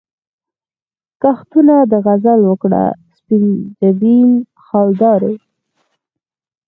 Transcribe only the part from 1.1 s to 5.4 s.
کښتونه د غزل وکره، سپین جبین خالدارې